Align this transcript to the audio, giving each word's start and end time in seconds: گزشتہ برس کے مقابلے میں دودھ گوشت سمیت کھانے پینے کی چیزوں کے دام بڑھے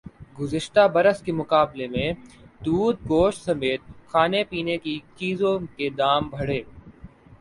گزشتہ 0.39 0.83
برس 0.93 1.21
کے 1.21 1.31
مقابلے 1.31 1.87
میں 1.87 2.07
دودھ 2.61 2.99
گوشت 3.09 3.41
سمیت 3.41 3.81
کھانے 4.07 4.43
پینے 4.49 4.77
کی 4.77 4.99
چیزوں 5.17 5.57
کے 5.77 5.89
دام 5.97 6.29
بڑھے 6.29 6.61